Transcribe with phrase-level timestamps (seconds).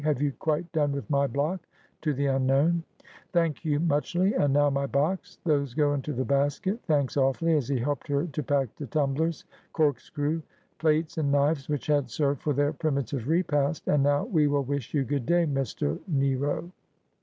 [0.03, 1.61] Have you quite done with my block?'
[2.01, 2.81] to the unknown.'
[3.33, 4.33] Thank you muchly.
[4.33, 5.37] And now my box?
[5.43, 6.79] Those go into the basket.
[6.87, 10.41] Thanks, awfully,' as he helped her to pack the tumblers, corkscrew,
[10.79, 14.91] plates, and knives, which had served for their primitive repast.' And now we will wish
[14.91, 16.71] you good day— Mr.— Nero.'